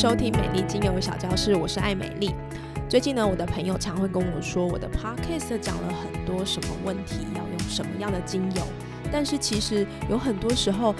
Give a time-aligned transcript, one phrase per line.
[0.00, 2.34] 收听美丽精油小教室，我是艾美丽。
[2.88, 8.62] 最近呢，我的朋友常会跟我说，我的 podcast 讲了很多什么问题，要用什么样的精油，
[9.12, 10.94] 但是其实有很多时候，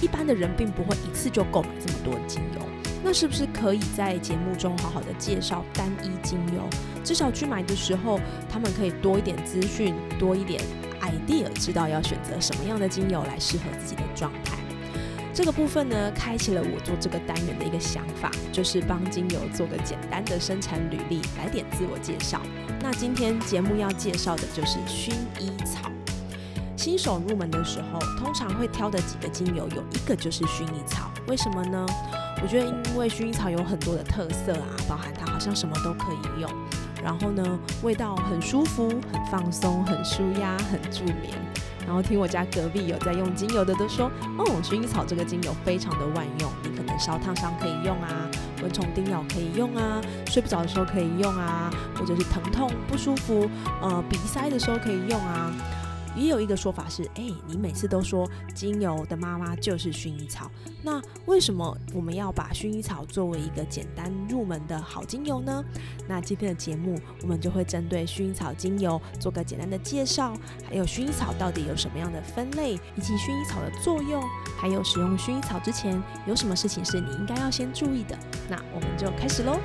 [0.00, 2.62] 一般的人并不会一次就购买这么多精油。
[3.04, 6.62] 那是不是可以在节目中好好的介绍单一精油？
[7.04, 8.18] 至少去买的时候，
[8.48, 10.58] 他们可以多一点资讯，多一点
[11.02, 14.56] idea，知道要选择什么样的精油来适合自己的状态。
[15.38, 22.42] 这个部分呢，开启了我做这个单元的一个想法，就是帮精油做个简单的生产履历，来点自我介绍。
[22.80, 25.92] 那今天节目要介绍的就是薰衣草。
[26.76, 31.08] 新手入门的时候，通常会挑的几个精油，有一个就是薰衣草。
[31.28, 31.86] 为什么呢？
[32.42, 36.50] 我觉得因为薰衣草有很多的特色啊，包含它好像什么都可以用，
[37.00, 41.32] 然后呢，味道很舒服、很放松、很舒压、很助眠。
[41.88, 48.28] 然后听我家隔壁有在用精油的都说，哦，薰衣草这个精油非常的万用，你可能烧烫伤可以用啊，
[48.62, 53.48] 蚊虫叮咬可以用啊，睡不着的时候可以用啊，或者是疼痛不舒服，
[53.80, 55.50] 呃，鼻塞的时候可以用啊。
[56.18, 60.50] 也有一个说法是，哎，你每次都说精油的妈妈就是薰衣草，
[60.82, 65.64] 那为什么我们要把薰衣草作为一个简单入门的好精油呢？
[66.08, 70.34] 那今天的节目，我们就会针对薰衣草精油做个简单的介绍，
[70.68, 74.22] 还有薰衣草到底有什么样的分类，以及薰衣草的作用，
[74.58, 78.18] 还有使用薰衣草之前有什么事情是你应该要先注意的。
[78.48, 79.58] 那我们就开始喽。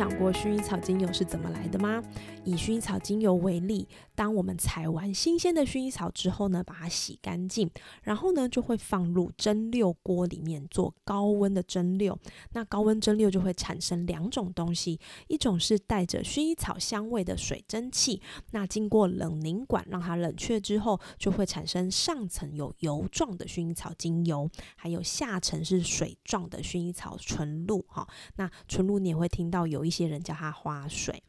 [0.00, 2.02] 想过薰衣草精油是怎么来的吗？
[2.46, 7.70] 以薰衣草精油为例，当我们采完新鲜的薰衣草之后呢，把它洗干净，
[8.02, 12.16] 然后呢就会放入蒸馏锅里面做高温的蒸馏。
[12.52, 18.22] 那高温蒸馏就会产生两种东西，一种是带着薰衣草香味的水蒸气，
[18.52, 27.84] 那经过冷凝管让它冷却之后，就会产生上层有油状的薰衣草精油，还有下层是水状的薰衣草纯露。
[27.86, 31.20] 哈，那纯露你也会听到有一一些人叫它花水。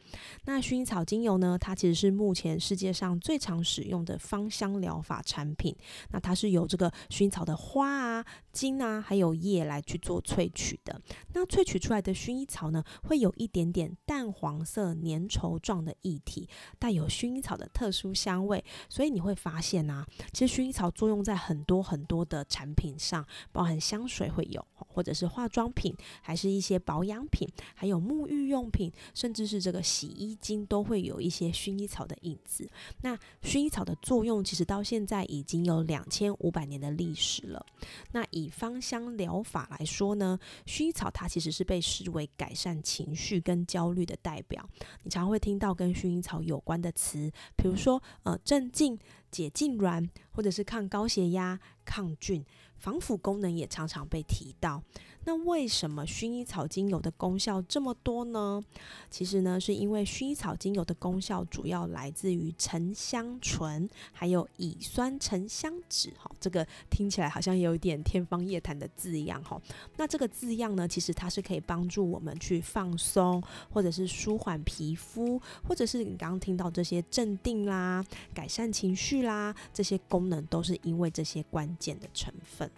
[0.46, 5.76] 那薰衣草精油呢，它其实是目前世界上最常使用的芳香疗法产品。
[6.12, 11.02] 那它是由这个薰衣草的花啊、茎啊，还有叶来去做萃取的。
[11.34, 16.48] 那萃取出来的薰衣草呢，会有一点点淡黄色粘稠状的液体，
[16.78, 18.64] 带有薰衣草的特殊香味。
[18.88, 32.70] 所以你会发现啊，其实薰衣草作用在很多很多的产品上，包含香水会有，或者是化妆品，还是一些保养品，还有沐浴用品，甚至是这个洗衣精都会有一些薰衣草的影子。
[33.02, 37.66] 那薰衣草的作用其实到现在已经有两千五百年的历史了。
[38.12, 44.70] 那以芳香疗法来说呢，薰衣草它其实是被视为改善情绪跟焦虑的代表。
[45.04, 49.00] 你常会听到跟薰衣草有关的词，比如说呃镇静、
[49.32, 52.46] 解痉挛，或者是抗高血压、抗菌、
[52.76, 54.84] 防腐功能也常常被提到。
[55.24, 58.64] 那为什么薰衣草精油的功效这么多呢？
[59.10, 66.12] 其实呢，是因为薰衣草精油的功效主要来自于沉香醇，还有乙酸沉香酯。
[66.18, 69.62] 哈，这个听起来好像有一点天方夜谭的字样哈。
[69.98, 82.70] 那这个字样呢，其实它是可以帮助我们去放松，或者是舒缓皮肤，或者是你刚刚听到这些镇定啦、改善情绪啦，这些功能都是因为这些关键的成分。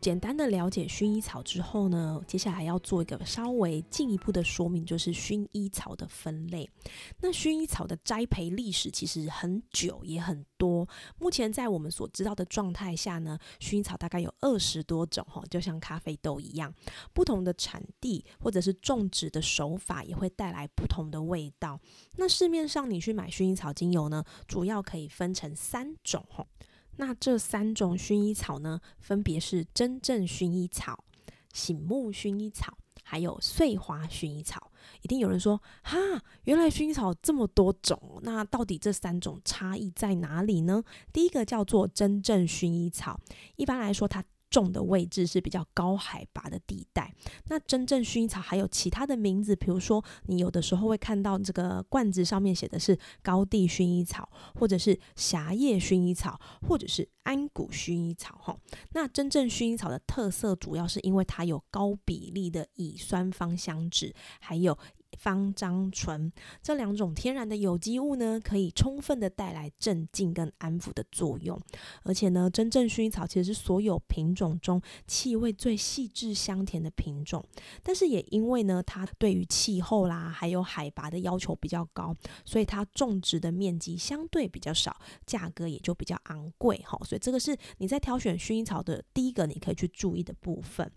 [0.00, 6.70] 简单的了解薰衣草之后呢，接下来要做一个稍微进一步的说明，就是薰衣草的分类。
[7.20, 10.88] 那薰衣草的栽培历史其实很久，也很多。
[11.18, 16.72] 目前在我们所知道的状态下呢，薰衣草大概有二十多种哈，就像咖啡豆一样，
[17.12, 21.80] 不同的产地或者是种植的手法也会带来不同的味道。
[22.16, 26.46] 那市面上你去买薰衣草精油呢，主要可以分成三种哈。
[26.98, 31.04] 那这三种薰衣草呢，分别是真正薰衣草、
[31.52, 34.70] 醒目薰衣草，还有碎花薰衣草。
[35.02, 35.96] 一定有人说，哈，
[36.44, 40.82] 原来薰衣草这么多种，那到底这三种差异在哪里呢？
[41.12, 43.20] 第一个叫做真正薰衣草，
[43.56, 47.14] 一般来说它种的位置是比较高海拔的地带。
[47.46, 58.38] 那真正薰衣草还有其他的名字，比如说你有的时候会看到这个罐子上面写的是高地薰衣草，或者是狭叶薰衣草，或者是安谷薰衣草。
[58.42, 58.58] 哈，
[58.92, 64.78] 那真正薰衣草的特色主要是因为它有高比例的乙酸芳香酯，还有。
[65.18, 66.32] 芳樟醇
[66.62, 71.60] 这两种天然的有机物呢，可以充分的带来镇静跟安抚的作用。
[72.04, 77.44] 而且呢，真正薰衣草其实是所有品种中气味最细致香甜的品种。
[77.82, 82.14] 但是也因为呢，它对于气候啦，还有海拔的要求比较高，
[82.44, 86.96] 所以它种植的面积相对比较少，价格也就比较昂贵哈。
[87.04, 90.90] 所以这个是你在挑选薰衣草的第一个你可以去注意的部分。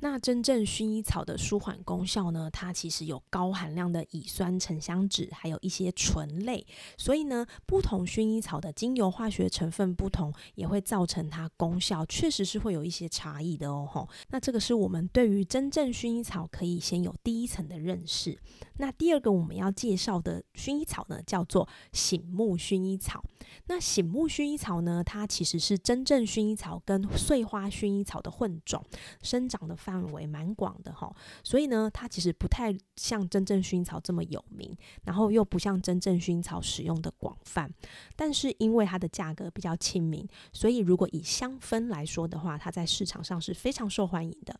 [0.00, 2.50] 那真正薰衣草的舒缓功效呢？
[2.50, 6.66] 它其实有高含量的乙酸沉香酯，还有一些醇类，
[6.96, 13.86] 所以呢，不同薰衣草的精油化学成分不同，也会造成它功效确实是会有一些差异的哦。
[13.90, 18.38] 吼，那这个是我们对于真正薰衣草可以先有第一层的认识。
[18.78, 23.22] 那第二个我们要介绍的薰衣草呢，叫做醒目薰衣草。
[23.66, 28.82] 那醒目薰衣草呢，它其实是真正薰衣草跟碎花薰衣草的混种，
[29.22, 31.12] 生长的范围蛮广的哈。
[31.42, 37.72] 所以呢，它其实不太像真正薰衣草这么有名，然后又不像真正薰衣草使用的广泛。
[38.14, 44.58] 但是因为它的价格比较亲民，所以如果以香氛来说的话，它在市场上是非常受欢迎的。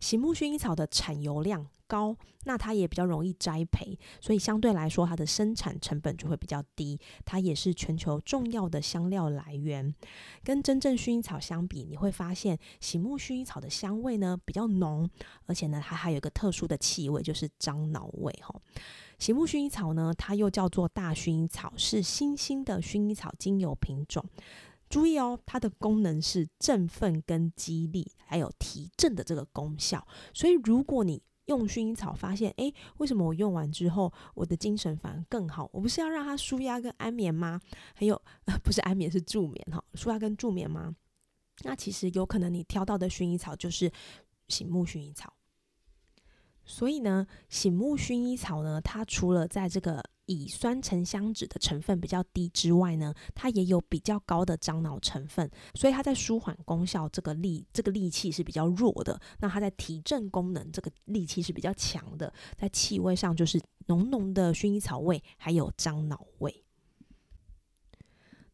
[0.00, 1.66] 醒目薰衣草的产油量。
[1.94, 6.98] 高，那它也比较容易栽培，所以相对来说，它的生产成本就会比较低。
[7.24, 9.94] 它也是全球重要的香料来源。
[10.42, 15.08] 跟真正薰衣草相比，你会发现醒目薰衣草的香味呢比较浓，
[15.46, 18.32] 而且呢，它还有一个特殊的气味，就是樟脑味。
[18.42, 18.52] 哈，
[19.20, 24.24] 醒目薰衣草呢，它又叫做大薰衣草，是新兴的薰衣草精油品种。
[24.90, 30.06] 注意哦，它的功能是振奋跟激励，还有提振的这个功效。
[30.32, 35.68] 所以如果你用薰衣草发现，诶，为什么我用完之后我的精神反而更好？
[35.72, 37.60] 我不是要让它舒压跟安眠吗？
[37.94, 38.20] 还有，
[38.64, 40.94] 不是安眠是助眠哈，舒压跟助眠吗？
[41.62, 43.90] 那其实有可能你挑到的薰衣草就是
[44.48, 45.32] 醒目薰衣草。
[46.64, 59.20] 所以呢，醒目薰衣草呢，它除了在这个乙酸沉香酯的成分比较低之外呢，它也有比较高的樟脑成分，所以它在舒缓功效这个力这个力气是比较弱的。
[59.40, 66.63] 那它在提振功能这个力气是比较强的，在气味上就是浓浓的薰衣草味，还有樟脑味。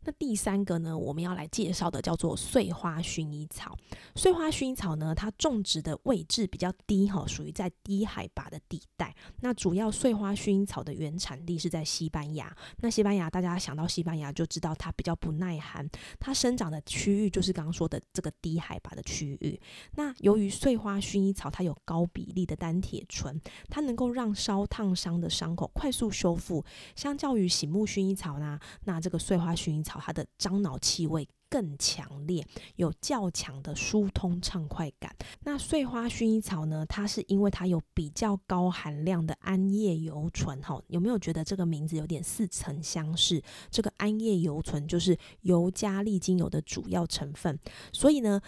[0.02, 3.76] 那第三个呢，我们要来介绍的叫做碎花薰衣草。
[4.14, 9.14] 碎花薰衣草呢，它种植的位置比较低哈，属于在低海拔的地带。
[9.40, 12.50] 那主要碎花薰衣草的原产地是在西班牙。
[12.78, 15.86] 那西班牙，大家想到西班牙就知道它比较不耐寒，
[16.18, 19.60] 它生长的区域就是刚刚说的这个低海拔的区域。
[19.96, 23.38] 那由于碎花薰衣草它有高比例的单铁醇，
[23.68, 26.64] 它能够让烧烫伤的伤口快速修复。
[26.96, 29.89] 相较于醒目薰衣草呢，那这个碎花薰衣草。
[29.98, 32.46] 它的樟脑气味更强烈，
[32.76, 35.14] 有较强的疏通畅快感。
[35.44, 36.86] 那碎花薰衣草呢？
[36.86, 43.42] 它是因为它有比较高含量的桉叶油醇，哈，有没有觉得这个名字有点似曾相识？
[43.70, 47.58] 这个桉叶油醇就是尤加利精油的主要成分，
[47.92, 48.40] 所以呢。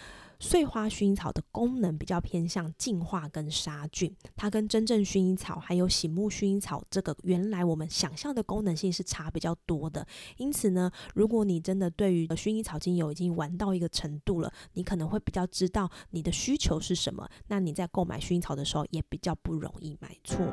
[0.43, 10.05] 碎花薰衣草的功能比较偏向净化跟杀菌，它跟真正薰衣草还有醒目薰衣草这个原来我们想象的功能性是差比较多的。
[10.35, 20.45] 因此呢，如果你真的对于薰衣草精油已经玩到一个程度了，你可能会比较知道你的需求是什么，那你在购买薰衣草的时候也比较不容易买错。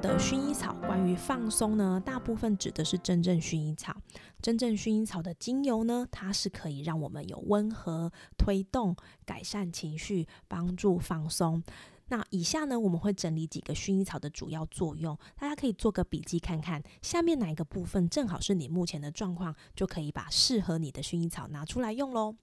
[0.00, 3.94] 的薰衣草关于放松呢，大部分指的是真正薰衣草。
[4.42, 11.62] 真正薰衣草的精油呢，它是可以让我们有温和、推动、改善情绪、帮助放松。
[12.08, 22.36] 那以下呢，我们会整理几个薰衣草的主要作用，大家可以做个笔记看看，下面哪一个部分正好是你目前的状况，就可以把适合你的薰衣草拿出来用喽。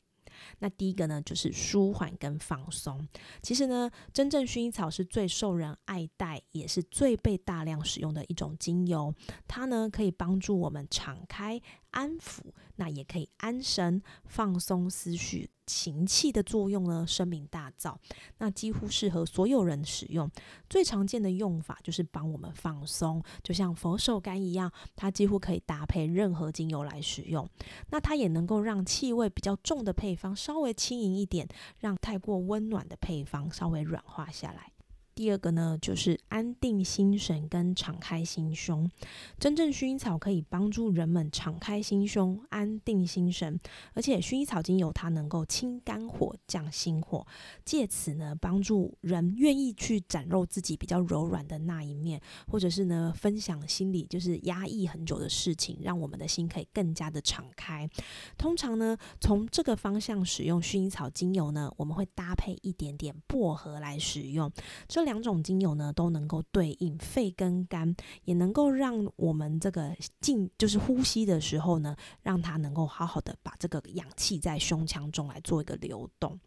[0.59, 3.07] 那第一个呢，就是舒缓跟放松。
[3.41, 9.13] 其实呢，真正薰衣草是最受人爱戴，也是最被大量使用的一种精油。
[9.47, 11.61] 它呢，可以帮助我们敞开、
[11.91, 12.41] 安抚，
[12.75, 15.49] 那也可以安神、放松思绪。
[15.67, 17.95] 情气的作用呢，声名大噪，
[18.39, 20.29] 那几乎适合所有人使用。
[20.69, 27.49] 最常见的用法就是帮我们放松，就像佛手柑一样，它几乎可以搭配任何精油来使用。
[27.91, 31.47] 那它也能够让气味比较重的配方稍微轻盈一点，
[31.79, 34.70] 让太过温暖的配方稍微软化下来。
[35.13, 38.89] 第二个呢，就是安定心神跟敞开心胸。
[39.37, 43.59] 真正薰衣草可以帮助人们敞开心胸、安定心神，
[43.93, 47.27] 而且薰衣草精油它能够清肝火、降心火，
[47.65, 57.89] 借此呢帮助人愿意去展露自己比较柔软的那一面，或者是呢分享心里就是压抑很久的事情，让我们的心可以更加的敞开。
[58.37, 64.49] 通常呢，从这个方向使用薰衣草精油呢，我们会搭配一点点薄荷来使用。
[64.87, 76.39] 这这两种精油呢，都能够对应肺跟肝，也能够让我们这个进就是呼吸的时候呢，让它能够好好的把这个氧气在胸腔中来做一个流动。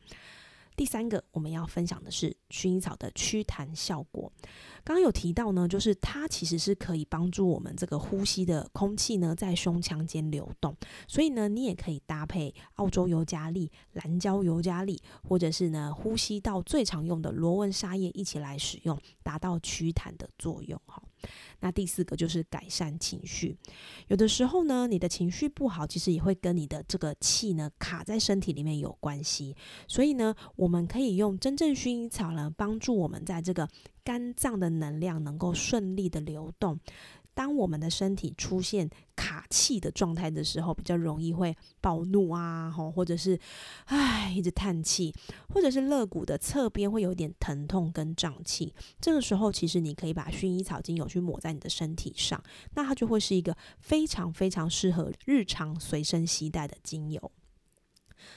[0.77, 4.33] 第三个我们要分享的是薰衣草的祛痰效果。
[4.83, 10.77] 刚刚有提到呢，就是它其实是可以帮助我们这个呼吸的空气呢在胸腔间流动，
[11.07, 21.03] 所以呢，你也可以搭配澳洲尤加利、蓝椒尤加利，或者是呢呼吸道最常用的罗纹沙叶一起来使用，达到祛痰的作用哈。
[21.61, 23.57] 那第四个就是改善情绪，
[24.09, 29.57] 有的时候呢，你的情绪不好，其实也会跟你的这个气呢卡在身体里面有关系。
[29.89, 33.69] 所以呢，我们可以用真正薰衣草呢，帮助我们在这个
[34.03, 36.79] 肝脏的能量能够顺利的流动。
[37.35, 43.39] 当我们的身体出现卡气的状态的时候，比较容易会暴怒啊，吼，或者是
[43.87, 45.13] 唉一直叹气，
[45.49, 48.73] 或者是肋骨的侧边会有点疼痛跟胀气。
[49.01, 52.43] 这个时候，其实你可以把薰衣草精油去抹在你的身体上，
[52.75, 57.33] 那它就会是一个非常非常适合日常随身携带的精油。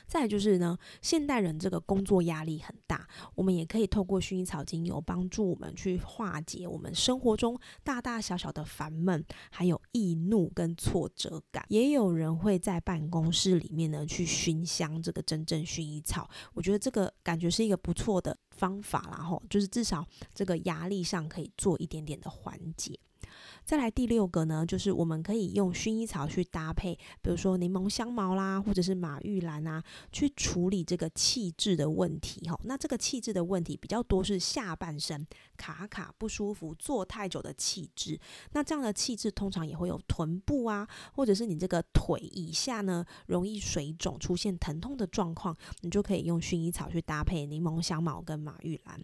[0.08, 11.66] 再就是呢，现代人这个工作压力很大，我们也可以透过薰衣草精油帮助我们去化解我们生活中大大小小的烦闷，还有易怒跟挫折感。
[11.70, 23.00] 也有人会在办公室里面呢去熏香这个真正薰衣草，我觉得这个感觉是一个不错的方法，然后就是至少这个压力上可以做一点点的缓解。
[23.64, 32.60] 再来第六个呢，就是我们可以用薰衣草去搭配，比如说柠檬香茅啦，或者是马玉兰啊，去处理这个气滞的问题哈。
[32.64, 38.20] 那这个气滞的问题比较多是下半身卡卡不舒服，坐太久的气滞。
[38.52, 49.04] 那这样的气滞通常也会有臀部啊，或者是你这个腿以下呢，容易水肿、出现疼痛的状况，你就可以用薰衣草去搭配柠檬香茅跟马玉兰。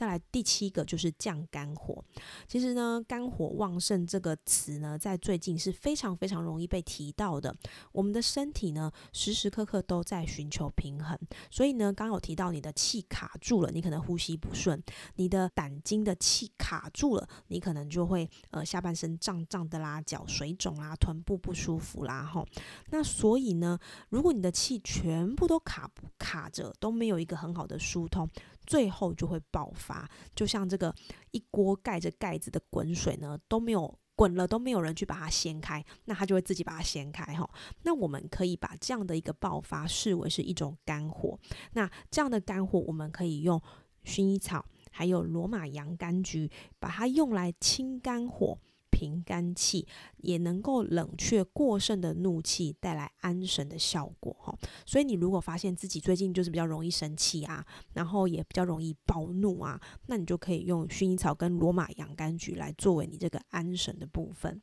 [0.00, 2.02] 再来第七个就是降肝火。
[2.48, 7.54] 其实呢，肝火旺盛这个词呢，在最近是非常非常容易被提到的。
[7.92, 11.18] 我们的身体呢，时时刻刻都在寻求平衡，
[11.50, 14.80] 所以呢，刚有提到你的气卡住了，你可能呼吸不顺；
[15.16, 22.48] 你的胆经的气卡住了，你可能就会呃下半身胀胀的啦，脚水肿啦，臀部不舒服啦，吼。
[22.88, 23.78] 那所以呢，
[24.08, 28.26] 如果你的气全部都卡卡着，都没有一个很好的疏通。
[28.70, 30.94] 最后就会爆发，就像这个
[31.32, 37.50] 一锅盖着盖子的滚水呢，都没有滚了，都没有人去把它掀开，那它就会自己把它掀开哈。
[37.82, 41.36] 那我们可以把这样的一个爆发视为是一种肝火，
[41.72, 43.60] 那这样的肝火，我们可以用
[44.04, 46.48] 薰衣草还有罗马洋甘菊，
[46.78, 48.56] 把它用来清肝火。
[49.00, 49.86] 平肝气，
[50.18, 54.54] 也能够冷却过剩的怒气，带来安神的效果哈。
[54.84, 57.64] 所以你如果发现自己最近就是比较容易生气啊，
[57.94, 64.60] 然后也比较容易暴怒啊，那你就可以用薰衣草跟罗马洋甘菊来作为你这个安神的部分。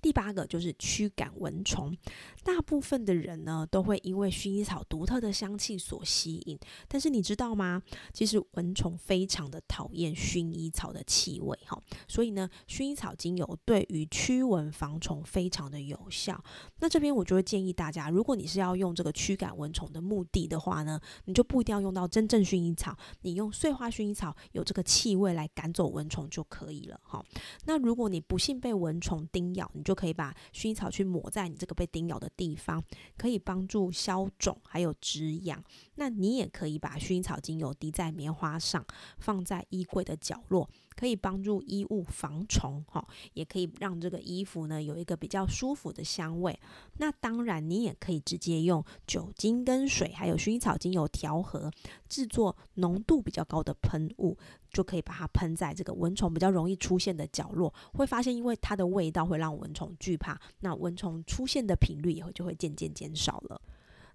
[0.00, 1.96] 第八个就是驱赶蚊虫，
[2.44, 6.58] 大部分的人呢都会因为薰衣草独特的香气所吸引，
[6.88, 7.82] 但是你知道吗？
[8.12, 16.42] 其实蚊虫非常的讨厌薰衣草的气味哈，所以呢，薰衣草精油对于驱蚊防虫非常的有效。
[16.78, 27.24] 那这边我就会建议大家，如果你是要用这个驱赶蚊虫的目的的话呢，你就不一定要用到真正薰衣草，你用碎花薰衣草有这个气味来赶走蚊虫就可以了哈。
[27.64, 32.82] 那如果你不幸被蚊虫叮咬，你就可以把薰衣草去抹在你这个被叮咬的地方，
[33.18, 35.62] 可以帮助消肿，还有止痒。
[35.96, 38.86] 那你也可以把薰衣草精油滴在棉花上，
[39.18, 46.58] 放在衣柜的角落，可以帮助衣物防虫，哈，也可以让这个衣服呢有一个比较舒服的香味。
[46.98, 51.70] 那当然，你也可以直接用酒精跟水，还有薰衣草精油调和，
[52.08, 54.36] 制作浓度比较高的喷雾，
[54.70, 57.72] 就可以把它喷在这个蚊虫比较容易出现的角落。
[57.92, 63.60] 会发现，因为它的味道会让蚊虫惧怕，那蚊虫出现的频率也会就会渐渐减少了。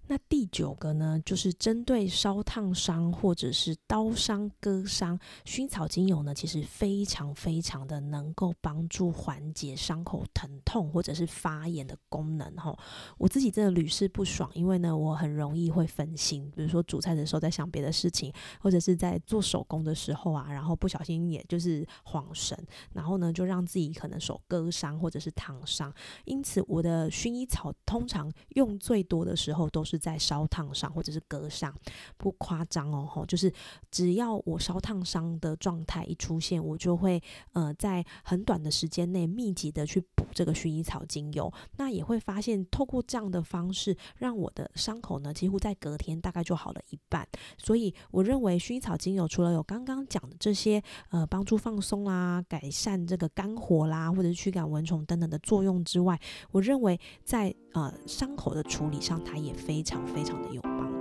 [0.08, 12.76] 那第九个呢，就是针对烧烫伤或者是刀伤、割伤，薰衣草精油呢，其实非常非常的能够帮助缓解伤口疼痛或者是发炎的功能哈。
[13.16, 18.30] 我自己真的屡试不爽，因为呢，我很容易会分心，比如说煮菜的时候在想别的事情，
[18.60, 22.58] 或者是在做手工的时候啊，然后不小心也就是晃神，
[22.92, 25.94] 然后呢，就让自己可能手割伤或者是烫伤。
[26.24, 29.91] 因此，我的薰衣草通常用最多的时候都是。
[29.92, 31.74] 是在烧烫伤或者是割伤，
[32.16, 33.52] 不夸张哦吼，就是
[33.90, 37.22] 只要我烧烫伤的状态一出现，我就会
[37.52, 41.52] 呃在很短的时间内密集的去补这个薰衣草精油。
[41.76, 47.28] 那也会发现，透过这样的方式，让我的伤口呢几乎在隔天大概就好了一半。
[47.58, 56.18] 所以我认为薰衣草精油除了有刚刚讲的这些呃帮助放松啦、改善这个肝火啦，或者是驱赶蚊虫等等的作用之外，
[56.50, 59.81] 我认为在呃伤口的处理上，它也非。
[59.82, 60.91] 非常非常的有帮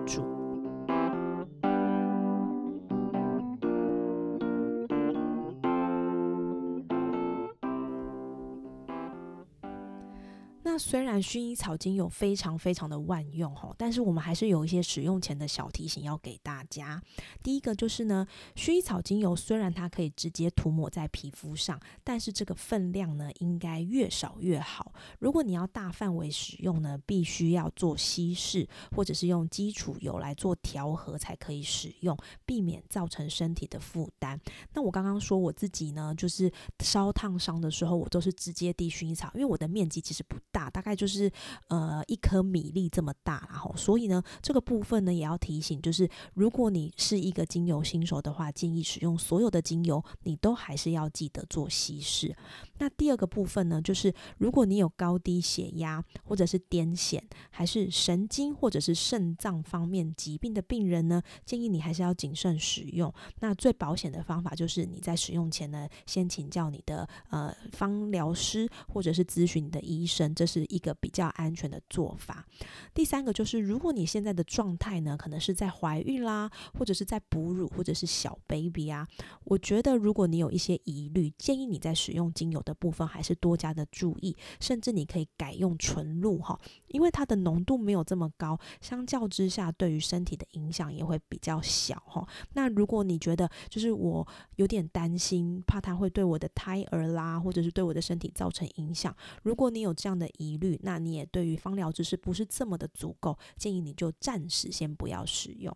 [10.81, 16.99] 虽然薰衣草精油非常非常的万用吼，但是我们还是有一些使用前的小提醒要给大家。
[17.43, 24.91] 第一个就是呢，薰衣草精油虽然它可以直接涂抹在皮肤上，但是这个分量呢应该越少越好。
[25.19, 34.41] 如果你要大范围使用呢，必须要做稀释，或者是用基础油来做调和才可以使用，避免造成身体的负担。
[34.73, 40.70] 那我刚刚说我自己呢，就是烧烫伤的时候，我都是直接滴薰衣草，因为我的面积其实不大。
[40.71, 41.31] 大概就是
[41.67, 52.35] 呃一颗米粒这么大，然后所以呢这个部分呢也要提醒，就是如果你是一个精油新手的话，建议使用所有的精油，你都还是要记得做稀释。
[52.79, 63.13] 那第二个部分呢，就是如果你有高低血压或者是癫痫，还是神经或者是肾脏方面疾病的病人呢，建议你还是要谨慎使用。
[63.39, 72.45] 那最保险的方法就是你在使用前呢，先请教你的呃方疗师或者是咨询你的医生，这是一个比较安全的做法。
[72.93, 79.07] 第三个就是，如果你现在的状态呢，可能是在怀孕啦，或者是在哺乳，或者是小 baby 啊，
[79.45, 82.75] 我觉得如果你有一些疑虑，建议你在使用精油的。
[82.81, 92.27] 部分还是多加的注意，甚至你可以改用纯露哈，因为它的浓度没有这么高，相较之下对于身体的影响也会比较小哈。
[92.53, 105.75] 那如果你觉得就是我有点担心，怕它会对我的胎儿啦，或者是对我的身体造成影响，如果你有这样的疑虑，那你也对于芳疗知识不是这么的足够，建议你就暂时先不要使用。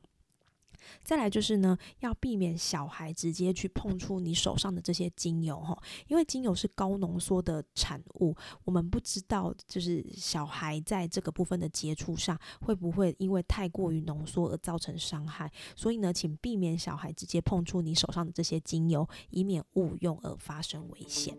[1.03, 5.75] 再来就是呢，要避免小孩直接去碰触你手上的这些精油哈，
[6.07, 21.35] 因为精油是高浓缩的产物，我们不知道就是小孩在这个部分的接触上会不会因为太过于浓缩而造成伤害，所以呢，请避免小孩直接碰触你手上的这些精油，以免误用而发生危险。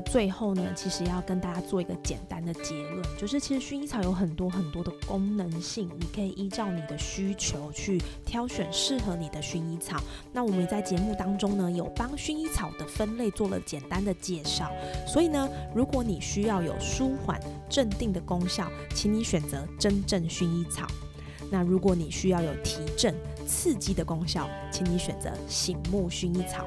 [0.00, 10.00] 最后呢，其实要跟大家做一个简单的结论，就是其实薰衣草有很多很多的功能性，你可以依照你的需求去挑选适合你的薰衣草。
[10.32, 14.70] 那我们在节目当中呢，有帮薰衣草的分类做了简单的介绍。
[15.06, 20.86] 所以呢，如果你需要有舒缓、镇定的功效，请你选择真正薰衣草；
[21.50, 23.14] 那如果你需要有提振、
[23.46, 26.66] 刺激的功效，请你选择醒目薰衣草。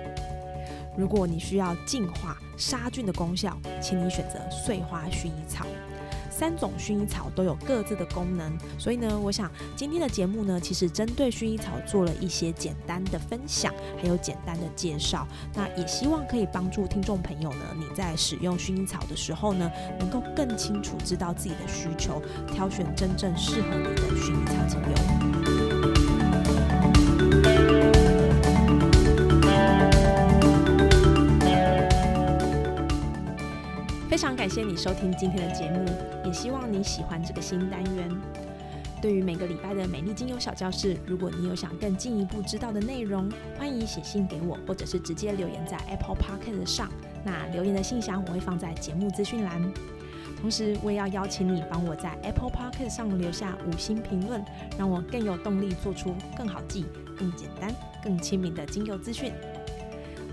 [0.98, 5.66] 如果你需要净化、杀菌的功效，请你选择碎花薰衣草。
[6.30, 15.28] 三种薰衣草都有各自的功能，所以呢，我想今天的节目呢，其实针对薰衣草做了一些简单的分享，还有简单的介绍。
[15.54, 22.20] 那也希望可以帮助听众朋友呢，你在使用薰衣草的时候呢，能够更清楚知道自己的需求，
[22.52, 25.73] 挑选真正适合你的薰衣草精油。
[34.14, 35.84] 非常感谢你收听今天的节目，
[36.24, 38.08] 也希望你喜欢这个新单元。
[39.02, 46.92] 对于每个礼拜的美丽精油小教室，如果你有想更进一步知道的内容，欢迎写信给我，或者是直接留言在 Apple Podcast 上。
[47.26, 49.60] 那留言的信箱我会放在节目资讯栏。
[50.40, 54.46] 同时，我也要邀请你帮我在 Apple Podcast 上留下五星评论，
[54.78, 56.86] 让我更有动力做出更好记、
[57.18, 57.74] 更简单、
[58.04, 59.34] 更亲民的精油资讯。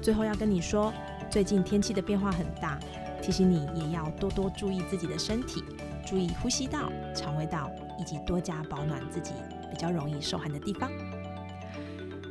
[0.03, 0.93] 最后要跟你说，
[1.31, 2.79] 最近天气的变化很大，
[3.23, 5.63] 提醒你也要多多注意自己的身体
[6.07, 9.33] 注意呼吸道肠胃道以及多加保暖自己
[9.71, 10.91] 比较容易受寒的地方。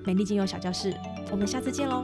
[0.05, 0.93] 美丽精油小教室
[1.31, 2.03] 我们下次见喽。